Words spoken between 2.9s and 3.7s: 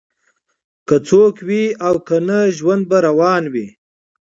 روان وي